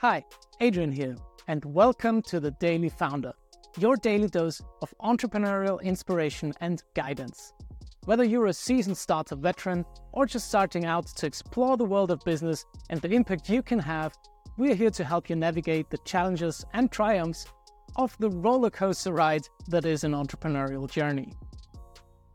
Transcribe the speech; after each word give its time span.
Hi, 0.00 0.24
Adrian 0.60 0.92
here, 0.92 1.16
and 1.48 1.64
welcome 1.64 2.22
to 2.22 2.38
the 2.38 2.52
Daily 2.52 2.88
Founder, 2.88 3.32
your 3.80 3.96
daily 3.96 4.28
dose 4.28 4.62
of 4.80 4.94
entrepreneurial 5.00 5.82
inspiration 5.82 6.52
and 6.60 6.80
guidance. 6.94 7.52
Whether 8.04 8.22
you're 8.22 8.46
a 8.46 8.52
seasoned 8.52 8.96
startup 8.96 9.40
veteran 9.40 9.84
or 10.12 10.24
just 10.24 10.46
starting 10.46 10.84
out 10.84 11.08
to 11.16 11.26
explore 11.26 11.76
the 11.76 11.84
world 11.84 12.12
of 12.12 12.20
business 12.24 12.64
and 12.90 13.00
the 13.00 13.12
impact 13.12 13.50
you 13.50 13.60
can 13.60 13.80
have, 13.80 14.16
we're 14.56 14.76
here 14.76 14.90
to 14.90 15.02
help 15.02 15.28
you 15.28 15.34
navigate 15.34 15.90
the 15.90 15.98
challenges 16.04 16.64
and 16.74 16.92
triumphs 16.92 17.46
of 17.96 18.16
the 18.18 18.30
roller 18.30 18.70
coaster 18.70 19.12
ride 19.12 19.48
that 19.66 19.84
is 19.84 20.04
an 20.04 20.12
entrepreneurial 20.12 20.88
journey. 20.88 21.32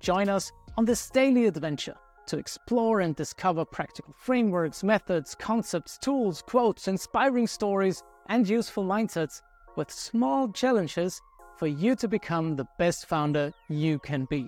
Join 0.02 0.28
us 0.28 0.52
on 0.76 0.84
this 0.84 1.10
daily 1.10 1.46
adventure 1.46 1.96
to 2.28 2.38
explore 2.38 3.02
and 3.02 3.16
discover 3.16 3.66
practical 3.66 4.14
frameworks, 4.18 4.84
methods, 4.84 5.36
concepts, 5.36 5.98
tools, 5.98 6.42
quotes, 6.42 6.88
inspiring 6.88 7.48
stories, 7.48 8.04
and 8.30 8.48
useful 8.48 8.84
mindsets 8.84 9.42
with 9.76 9.92
small 9.92 10.52
challenges 10.52 11.22
for 11.58 11.68
you 11.68 11.96
to 11.96 12.08
become 12.08 12.56
the 12.56 12.68
best 12.78 13.08
founder 13.08 13.52
you 13.70 14.00
can 14.00 14.26
be. 14.26 14.48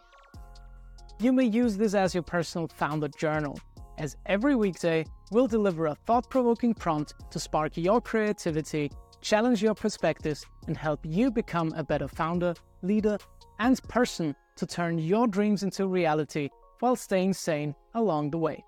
You 1.20 1.32
may 1.32 1.46
use 1.46 1.78
this 1.78 1.94
as 1.94 2.14
your 2.14 2.24
personal 2.24 2.68
founder 2.68 3.08
journal, 3.08 3.60
as 3.98 4.18
every 4.26 4.56
weekday 4.56 5.06
we'll 5.32 5.48
deliver 5.48 5.88
a 5.88 5.96
thought 5.96 6.30
provoking 6.30 6.74
prompt 6.74 7.14
to 7.32 7.40
spark 7.40 7.78
your 7.78 8.02
creativity, 8.02 8.92
challenge 9.22 9.64
your 9.64 9.76
perspectives, 9.76 10.46
and 10.68 10.76
help 10.76 11.00
you 11.04 11.32
become 11.32 11.74
a 11.76 11.84
better 11.84 12.08
founder, 12.08 12.54
leader, 12.82 13.18
and 13.60 13.82
person 13.84 14.36
to 14.58 14.66
turn 14.66 14.98
your 15.00 15.28
dreams 15.28 15.64
into 15.64 15.88
reality 15.88 16.50
while 16.80 16.96
staying 16.96 17.34
sane 17.34 17.76
along 17.94 18.32
the 18.32 18.38
way. 18.38 18.64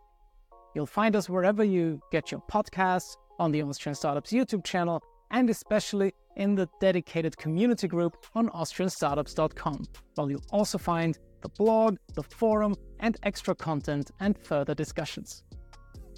You'll 0.75 0.85
find 0.85 1.15
us 1.15 1.29
wherever 1.29 1.63
you 1.63 2.01
get 2.11 2.31
your 2.31 2.41
podcasts, 2.51 3.15
on 3.39 3.51
the 3.51 3.61
Austrian 3.61 3.95
Startups 3.95 4.31
YouTube 4.31 4.63
channel, 4.63 5.01
and 5.31 5.49
especially 5.49 6.13
in 6.35 6.55
the 6.55 6.69
dedicated 6.79 7.37
community 7.37 7.87
group 7.87 8.17
on 8.35 8.49
austrianstartups.com, 8.49 9.85
while 10.15 10.31
you'll 10.31 10.43
also 10.51 10.77
find 10.77 11.17
the 11.41 11.49
blog, 11.49 11.97
the 12.13 12.23
forum, 12.23 12.75
and 12.99 13.17
extra 13.23 13.53
content 13.55 14.11
and 14.19 14.37
further 14.37 14.73
discussions. 14.73 15.43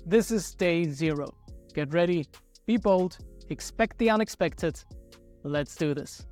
This 0.05 0.31
is 0.31 0.53
day 0.55 0.85
zero. 0.85 1.33
Get 1.73 1.93
ready, 1.93 2.25
be 2.65 2.77
bold, 2.77 3.17
expect 3.49 3.97
the 3.97 4.09
unexpected. 4.09 4.81
Let's 5.43 5.75
do 5.75 5.93
this. 5.93 6.25